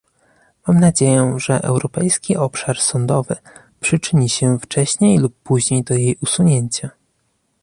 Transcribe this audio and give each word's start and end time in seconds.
Mam 0.67 0.79
nadzieję, 0.79 1.33
że 1.37 1.61
europejski 1.63 2.35
obszar 2.35 2.79
sądowy 2.79 3.35
przyczyni 3.79 4.29
się 4.29 4.59
wcześniej 4.59 5.17
lub 5.17 5.35
później 5.43 5.83
do 5.83 5.93
jej 5.93 6.15
usunięcia 6.21 6.89